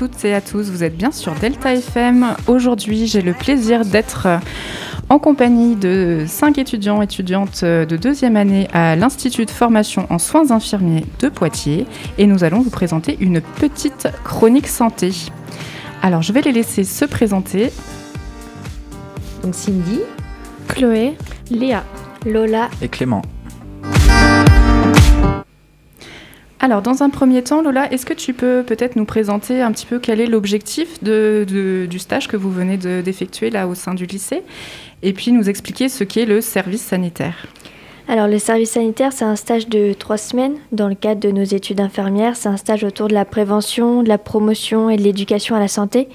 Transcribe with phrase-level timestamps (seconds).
[0.00, 2.34] Toutes et à tous, vous êtes bien sur Delta FM.
[2.46, 4.28] Aujourd'hui, j'ai le plaisir d'être
[5.10, 10.18] en compagnie de cinq étudiants et étudiantes de deuxième année à l'Institut de formation en
[10.18, 11.84] soins infirmiers de Poitiers
[12.16, 15.12] et nous allons vous présenter une petite chronique santé.
[16.00, 17.70] Alors, je vais les laisser se présenter.
[19.42, 20.00] Donc Cindy,
[20.66, 21.14] Chloé,
[21.50, 21.84] Léa,
[22.24, 23.20] Lola et Clément.
[26.62, 29.86] Alors, dans un premier temps, Lola, est-ce que tu peux peut-être nous présenter un petit
[29.86, 34.04] peu quel est l'objectif du stage que vous venez de- d'effectuer là au sein du
[34.04, 34.42] lycée
[35.02, 37.46] et puis nous expliquer ce qu'est le service sanitaire?
[38.08, 41.44] Alors le service sanitaire, c'est un stage de trois semaines dans le cadre de nos
[41.44, 42.36] études infirmières.
[42.36, 45.68] C'est un stage autour de la prévention, de la promotion et de l'éducation à la
[45.68, 46.08] santé.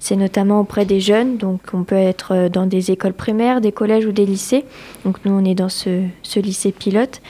[0.00, 3.70] C'est notamment auprès des jeunes, donc on peut être euh, dans des écoles primaires, des
[3.70, 4.64] collèges ou des lycées.
[5.04, 7.20] Donc nous, on est dans ce, ce lycée pilote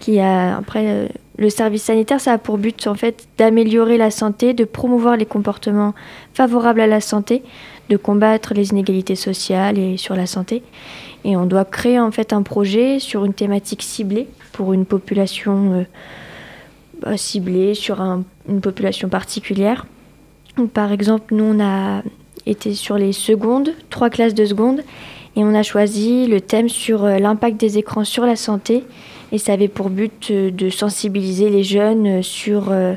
[0.00, 1.08] qui a après euh,
[1.38, 5.24] le service sanitaire, ça a pour but en fait d'améliorer la santé, de promouvoir les
[5.26, 5.94] comportements
[6.34, 7.42] favorables à la santé,
[7.88, 10.62] de combattre les inégalités sociales et sur la santé.
[11.24, 15.72] Et on doit créer en fait un projet sur une thématique ciblée pour une population
[15.74, 15.82] euh,
[17.00, 19.86] bah, ciblée sur un- une population particulière.
[20.74, 22.02] Par exemple, nous on a
[22.46, 24.80] été sur les secondes, trois classes de secondes,
[25.36, 28.82] et on a choisi le thème sur euh, l'impact des écrans sur la santé.
[29.32, 32.94] Et ça avait pour but euh, de sensibiliser les jeunes euh, sur euh,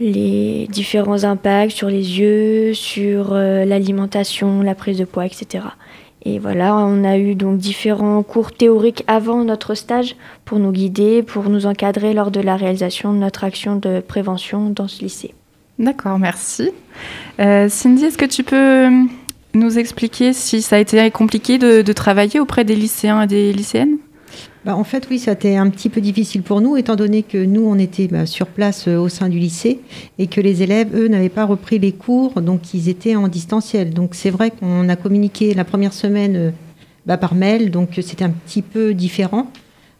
[0.00, 5.64] les différents impacts sur les yeux, sur l'alimentation, la prise de poids, etc.
[6.24, 11.22] Et voilà, on a eu donc différents cours théoriques avant notre stage pour nous guider,
[11.22, 15.34] pour nous encadrer lors de la réalisation de notre action de prévention dans ce lycée.
[15.78, 16.70] D'accord, merci.
[17.38, 18.88] Cindy, est-ce que tu peux
[19.54, 23.98] nous expliquer si ça a été compliqué de travailler auprès des lycéens et des lycéennes?
[24.64, 27.24] Bah, en fait, oui, ça a été un petit peu difficile pour nous, étant donné
[27.24, 29.80] que nous, on était bah, sur place euh, au sein du lycée
[30.18, 33.92] et que les élèves, eux, n'avaient pas repris les cours, donc ils étaient en distanciel.
[33.92, 36.50] Donc c'est vrai qu'on a communiqué la première semaine euh,
[37.06, 39.50] bah, par mail, donc euh, c'était un petit peu différent.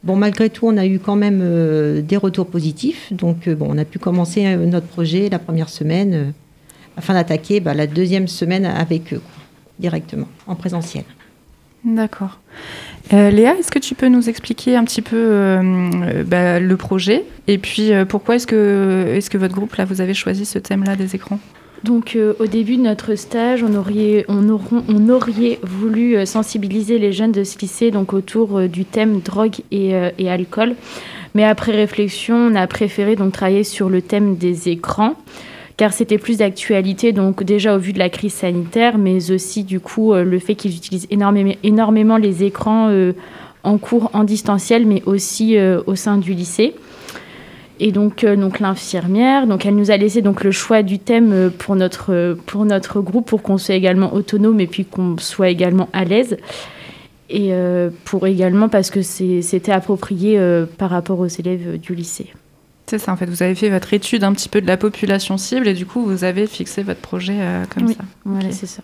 [0.04, 3.84] Bon, malgré tout, on a eu quand même des retours positifs, donc bon, on a
[3.84, 6.32] pu commencer notre projet la première semaine
[6.96, 9.22] afin d'attaquer bah, la deuxième semaine avec eux,
[9.78, 11.04] directement, en présentiel.
[11.84, 12.38] D'accord.
[13.12, 16.76] Euh, Léa, est-ce que tu peux nous expliquer un petit peu euh, euh, bah, le
[16.76, 20.59] projet et puis pourquoi est-ce que, est que votre groupe, là, vous avez choisi ce
[20.59, 21.41] thème-là des écrans?
[21.82, 24.25] Donc au début de notre stage, on aurait,
[25.65, 30.76] voulu sensibiliser les jeunes de ce lycée donc autour du thème drogue et, et alcool.
[31.34, 35.16] Mais après réflexion, on a préféré donc travailler sur le thème des écrans
[35.77, 39.81] car c'était plus d'actualité donc déjà au vu de la crise sanitaire, mais aussi du
[39.81, 43.12] coup euh, le fait qu'ils utilisent énormément, les écrans euh,
[43.65, 46.75] en cours en distanciel, mais aussi euh, au sein du lycée.
[47.81, 51.75] Et donc, donc l'infirmière, donc elle nous a laissé donc le choix du thème pour
[51.75, 56.04] notre, pour notre groupe, pour qu'on soit également autonome et puis qu'on soit également à
[56.04, 56.37] l'aise.
[57.28, 57.50] Et
[58.04, 60.39] pour également parce que c'était approprié
[60.78, 62.33] par rapport aux élèves du lycée.
[62.92, 65.38] C'est ça, en fait, vous avez fait votre étude un petit peu de la population
[65.38, 67.94] cible et du coup, vous avez fixé votre projet euh, comme Oui.
[67.94, 68.04] ça.
[68.26, 68.82] Voilà, c'est ça.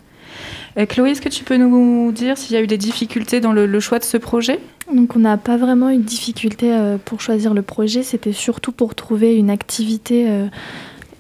[0.79, 3.53] Euh, Chloé, est-ce que tu peux nous dire s'il y a eu des difficultés dans
[3.53, 4.61] le, le choix de ce projet?
[4.95, 8.73] Donc on n'a pas vraiment eu de difficulté euh, pour choisir le projet, c'était surtout
[8.73, 10.27] pour trouver une activité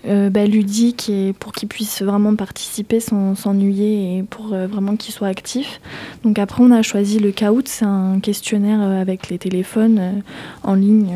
[0.06, 5.28] bah, ludique et pour qu'ils puissent vraiment participer sans s'ennuyer et pour vraiment qu'ils soient
[5.28, 5.78] actifs.
[6.24, 10.22] Donc après on a choisi le Kahoot, c'est un questionnaire avec les téléphones
[10.62, 11.12] en ligne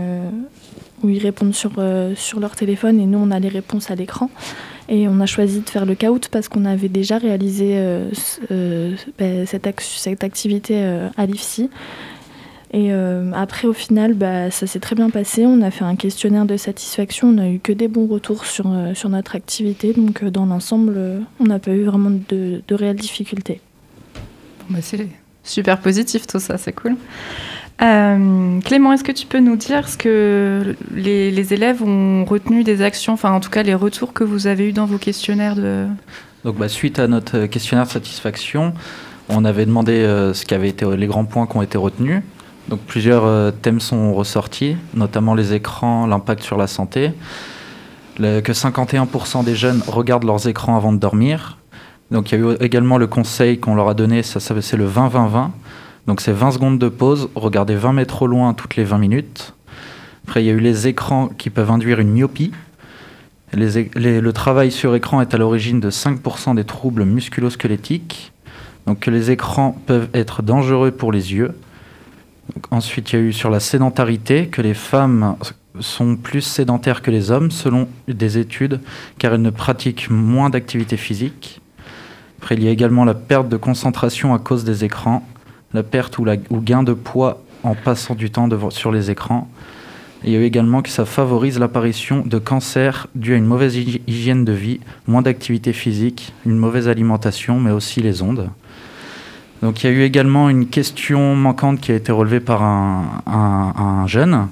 [1.03, 3.95] où ils répondent sur, euh, sur leur téléphone et nous on a les réponses à
[3.95, 4.31] l'écran.
[4.89, 8.41] Et on a choisi de faire le Kahoot parce qu'on avait déjà réalisé euh, ce-
[8.51, 11.71] euh, bah, cette, ac- cette activité euh, à l'IFSI.
[12.75, 15.45] Et euh, après, au final, bah, ça s'est très bien passé.
[15.47, 17.29] On a fait un questionnaire de satisfaction.
[17.29, 19.93] On n'a eu que des bons retours sur, euh, sur notre activité.
[19.93, 23.61] Donc, euh, dans l'ensemble, euh, on n'a pas eu vraiment de, de réelles difficultés.
[24.69, 25.07] Bon, bah, C'est
[25.45, 26.97] super positif tout ça, c'est cool.
[27.81, 32.83] Euh, Clément, est-ce que tu peux nous dire ce que les, élèves ont retenu des
[32.83, 35.57] actions, enfin en tout cas les retours que vous avez eus dans vos questionnaires.
[36.45, 38.75] Donc, bah, suite à notre questionnaire de satisfaction,
[39.29, 42.23] on avait demandé euh, ce qui été les grands points qui ont été retenus.
[42.69, 47.13] Donc, plusieurs euh, thèmes sont ressortis, notamment les écrans, l'impact sur la santé,
[48.19, 51.59] que 51% des jeunes regardent leurs écrans avant de dormir.
[52.11, 54.87] Donc, il y a eu également le conseil qu'on leur a donné, ça, c'est le
[54.87, 55.51] 20-20-20.
[56.07, 59.55] Donc, c'est 20 secondes de pause, regarder 20 mètres au loin toutes les 20 minutes.
[60.25, 62.53] Après, il y a eu les écrans qui peuvent induire une myopie.
[63.53, 68.33] Le travail sur écran est à l'origine de 5% des troubles musculo-squelettiques.
[68.87, 71.53] Donc les écrans peuvent être dangereux pour les yeux.
[72.71, 75.37] Ensuite, il y a eu sur la sédentarité que les femmes
[75.81, 78.81] sont plus sédentaires que les hommes selon des études
[79.19, 81.61] car elles ne pratiquent moins d'activité physique.
[82.41, 85.27] Après, il y a également la perte de concentration à cause des écrans,
[85.75, 86.27] la perte ou,
[86.61, 89.49] gain de poids en passant du temps sur les écrans.
[90.25, 93.77] Il y a eu également que ça favorise l'apparition de cancers dû à une mauvaise
[93.77, 98.49] hygiène de vie, moins d'activité physique, une mauvaise alimentation, mais aussi les ondes.
[99.63, 103.23] Donc il y a eu également une question manquante qui a été relevée par un,
[103.27, 104.49] un, un jeune.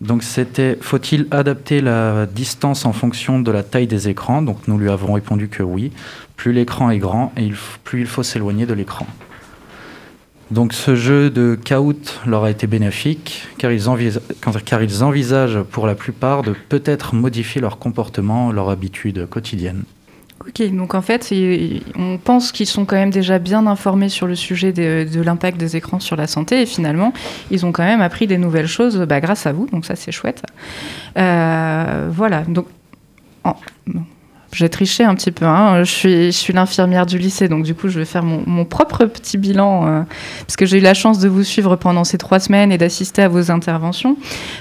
[0.00, 4.40] Donc c'était faut-il adapter la distance en fonction de la taille des écrans?
[4.40, 5.92] Donc nous lui avons répondu que oui.
[6.36, 7.50] Plus l'écran est grand, et
[7.84, 9.06] plus il faut s'éloigner de l'écran.
[10.50, 13.84] Donc ce jeu de Kahoot leur a été bénéfique car ils,
[14.64, 19.84] car ils envisagent pour la plupart de peut-être modifier leur comportement, leur habitude quotidienne.
[20.46, 21.32] Ok, donc en fait,
[21.96, 25.76] on pense qu'ils sont quand même déjà bien informés sur le sujet de, l'impact des
[25.76, 27.12] écrans sur la santé et finalement,
[27.50, 30.12] ils ont quand même appris des nouvelles choses bah, grâce à vous, donc ça c'est
[30.12, 30.42] chouette.
[31.18, 32.66] Euh, voilà, donc...
[34.52, 35.44] J'ai triché un petit peu.
[35.44, 35.84] Hein.
[35.84, 38.64] Je suis, je suis l'infirmière du lycée, donc du coup, je vais faire mon, mon
[38.64, 40.02] propre petit bilan, euh,
[40.42, 43.28] puisque j'ai eu la chance de vous suivre pendant ces trois semaines et d'assister à
[43.28, 44.16] vos interventions.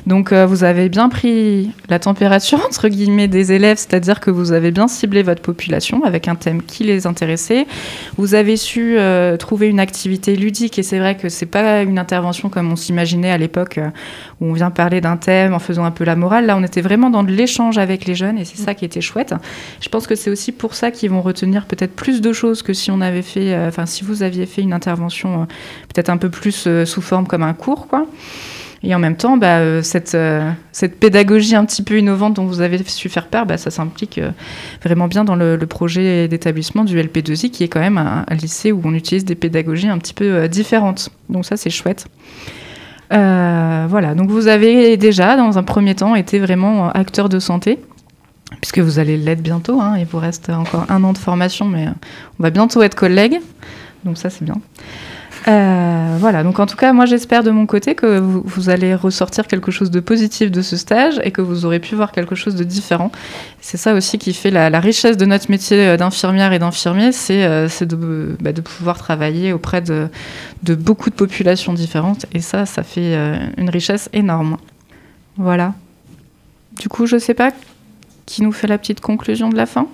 [0.05, 4.51] Donc, euh, vous avez bien pris la température, entre guillemets, des élèves, c'est-à-dire que vous
[4.51, 7.65] avez bien ciblé votre population avec un thème qui les intéressait.
[8.15, 11.97] Vous avez su euh, trouver une activité ludique, et c'est vrai que c'est pas une
[11.97, 13.79] intervention comme on s'imaginait à l'époque,
[14.39, 16.45] où on vient parler d'un thème en faisant un peu la morale.
[16.45, 19.01] Là, on était vraiment dans de l'échange avec les jeunes, et c'est ça qui était
[19.01, 19.33] chouette.
[19.81, 22.73] Je pense que c'est aussi pour ça qu'ils vont retenir peut-être plus de choses que
[22.73, 25.45] si on avait fait, euh, enfin si vous aviez fait une intervention euh,
[25.93, 28.05] peut-être un peu plus euh, sous forme comme un cours, quoi.
[28.81, 30.15] Et en même temps, bah, cette,
[30.71, 34.21] cette pédagogie un petit peu innovante dont vous avez su faire part, bah, ça s'implique
[34.81, 38.79] vraiment bien dans le, projet d'établissement du LP2I, qui est quand même un, lycée où
[38.85, 41.09] on utilise des pédagogies un petit peu différentes.
[41.27, 42.07] Donc ça, c'est chouette.
[43.09, 47.79] voilà, donc vous avez déjà, dans un premier temps, été vraiment acteur de santé
[48.61, 49.81] puisque vous allez l'être bientôt.
[49.81, 51.87] Hein, il vous reste encore un an de formation, mais
[52.39, 53.39] on va bientôt être collègues.
[54.05, 54.55] Donc ça, c'est bien.
[55.47, 59.47] Euh, voilà, donc en tout cas, moi j'espère de mon côté que vous, allez ressortir
[59.47, 62.55] quelque chose de positif de ce stage et que vous aurez pu voir quelque chose
[62.55, 63.11] de différent.
[63.61, 67.67] C'est ça aussi qui fait la, richesse de notre métier d'infirmière et d'infirmier, c'est euh,
[67.81, 70.09] de, bah, de, pouvoir travailler auprès de,
[70.63, 74.57] de, beaucoup de populations différentes et ça, ça fait euh, une richesse énorme.
[75.37, 75.73] Voilà.
[76.77, 77.51] Du coup, je sais pas
[78.29, 79.87] qui nous fait la petite conclusion de la fin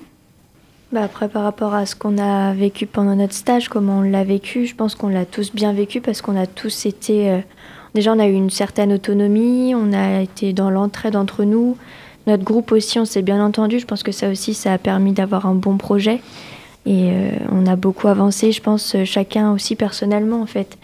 [0.92, 4.24] bah après, par rapport à ce qu'on a vécu pendant notre stage, comment on l'a
[4.24, 7.32] vécu, je pense qu'on l'a tous bien vécu parce qu'on a tous été.
[7.32, 7.40] Euh,
[7.96, 11.76] déjà, on a eu une certaine autonomie, on a été dans l'entraide entre nous.
[12.28, 13.80] Notre groupe aussi, on s'est bien entendu.
[13.80, 16.22] Je pense que ça aussi, ça a permis d'avoir un bon projet.
[16.86, 20.78] Et euh, on a beaucoup avancé, je pense, chacun aussi personnellement, en fait.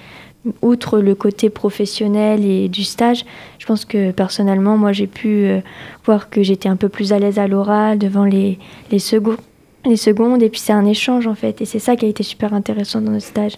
[0.64, 3.26] Outre le côté professionnel et du stage,
[3.60, 5.62] je pense que personnellement, moi, j'ai pu euh,
[6.04, 8.58] voir que j'étais un peu plus à l'aise à l'oral devant les,
[8.92, 9.38] les seconds
[9.86, 12.24] les secondes, et puis c'est un échange en fait, et c'est ça qui a été
[12.24, 13.58] super intéressant dans notre stage.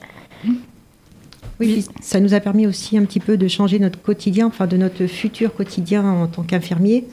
[1.60, 4.78] Oui, ça nous a permis aussi un petit peu de changer notre quotidien, enfin de
[4.78, 7.06] notre futur quotidien en tant qu'infirmier.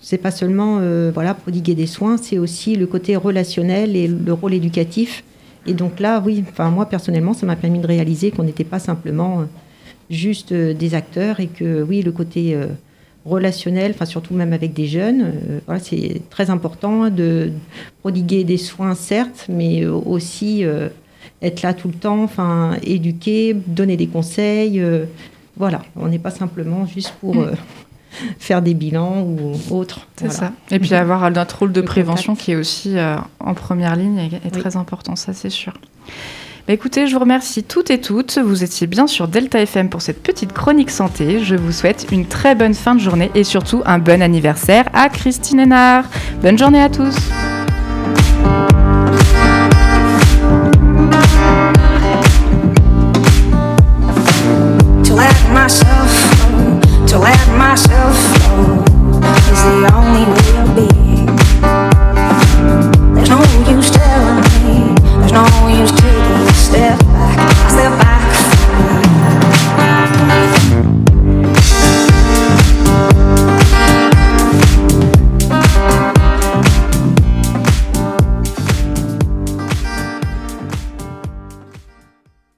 [0.00, 4.32] C'est pas seulement euh, voilà prodiguer des soins, c'est aussi le côté relationnel et le
[4.32, 5.22] rôle éducatif.
[5.66, 8.78] Et donc là, oui, enfin moi personnellement, ça m'a permis de réaliser qu'on n'était pas
[8.78, 9.44] simplement euh,
[10.10, 12.66] juste euh, des acteurs et que oui, le côté euh,
[13.24, 15.32] relationnel, enfin surtout même avec des jeunes.
[15.66, 17.52] Voilà, c'est très important de
[18.00, 20.64] prodiguer des soins, certes, mais aussi
[21.40, 24.82] être là tout le temps, enfin éduquer, donner des conseils.
[25.56, 27.52] Voilà, on n'est pas simplement juste pour mm.
[28.38, 30.06] Faire des bilans ou autre.
[30.16, 30.38] C'est voilà.
[30.40, 30.52] ça.
[30.70, 32.44] Et puis avoir notre rôle de Le prévention contact.
[32.44, 32.96] qui est aussi
[33.40, 34.50] en première ligne oui.
[34.50, 35.72] très important, ça c'est sûr.
[36.68, 38.38] Bah écoutez, je vous remercie toutes et toutes.
[38.38, 41.42] Vous étiez bien sur Delta FM pour cette petite chronique santé.
[41.42, 45.08] Je vous souhaite une très bonne fin de journée et surtout un bon anniversaire à
[45.08, 46.04] Christine Hénard.
[46.40, 47.31] Bonne journée à tous.
[57.12, 58.80] To let myself go
[59.52, 60.61] is the only way.